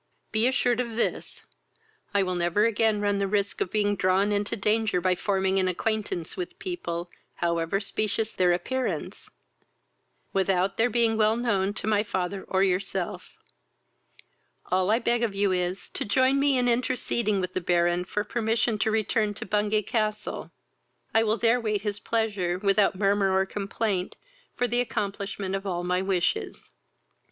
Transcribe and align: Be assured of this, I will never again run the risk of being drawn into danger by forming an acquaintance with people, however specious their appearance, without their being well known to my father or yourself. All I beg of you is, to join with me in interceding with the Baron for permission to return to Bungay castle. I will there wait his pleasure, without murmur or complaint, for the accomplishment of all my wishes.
Be 0.31 0.47
assured 0.47 0.79
of 0.79 0.95
this, 0.95 1.45
I 2.11 2.23
will 2.23 2.33
never 2.33 2.65
again 2.65 3.01
run 3.01 3.19
the 3.19 3.27
risk 3.27 3.61
of 3.61 3.69
being 3.71 3.95
drawn 3.95 4.31
into 4.31 4.55
danger 4.55 4.99
by 4.99 5.13
forming 5.13 5.59
an 5.59 5.67
acquaintance 5.67 6.35
with 6.35 6.57
people, 6.57 7.11
however 7.35 7.79
specious 7.79 8.31
their 8.31 8.51
appearance, 8.51 9.29
without 10.33 10.77
their 10.77 10.89
being 10.89 11.17
well 11.17 11.37
known 11.37 11.71
to 11.75 11.85
my 11.85 12.01
father 12.01 12.43
or 12.47 12.63
yourself. 12.63 13.37
All 14.71 14.89
I 14.89 14.97
beg 14.97 15.21
of 15.21 15.35
you 15.35 15.51
is, 15.51 15.87
to 15.91 16.03
join 16.03 16.37
with 16.37 16.41
me 16.41 16.57
in 16.57 16.67
interceding 16.67 17.39
with 17.39 17.53
the 17.53 17.61
Baron 17.61 18.03
for 18.03 18.23
permission 18.23 18.79
to 18.79 18.89
return 18.89 19.35
to 19.35 19.45
Bungay 19.45 19.83
castle. 19.83 20.49
I 21.13 21.21
will 21.21 21.37
there 21.37 21.61
wait 21.61 21.83
his 21.83 21.99
pleasure, 21.99 22.57
without 22.57 22.95
murmur 22.95 23.31
or 23.37 23.45
complaint, 23.45 24.15
for 24.55 24.67
the 24.67 24.81
accomplishment 24.81 25.53
of 25.53 25.67
all 25.67 25.83
my 25.83 26.01
wishes. 26.01 26.71